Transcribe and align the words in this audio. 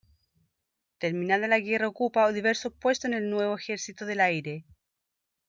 Terminada 0.97 1.47
la 1.47 1.59
guerra 1.59 1.87
ocupa 1.87 2.31
diversos 2.31 2.73
puestos 2.73 3.05
en 3.05 3.13
el 3.13 3.29
nuevo 3.29 3.55
Ejercito 3.55 4.07
del 4.07 4.19
Aire. 4.21 4.65